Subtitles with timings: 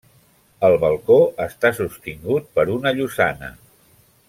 [0.69, 3.53] El balcó està sostingut per una llosana.